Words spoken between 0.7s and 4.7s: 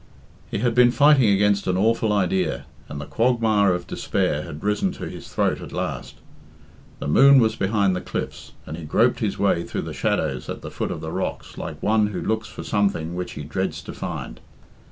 been fighting against an awful idea, and the quagmire of despair had